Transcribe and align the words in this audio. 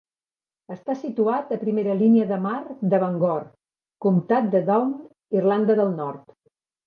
Està 0.75 0.93
situat 0.99 1.51
a 1.55 1.59
primera 1.63 1.97
línia 1.99 2.29
de 2.31 2.39
mar 2.45 2.55
de 2.93 3.01
Bangor, 3.05 3.45
Comtat 4.05 4.49
de 4.55 4.63
Down, 4.71 4.89
Irlanda 5.41 5.77
del 5.81 5.93
Nord. 6.01 6.35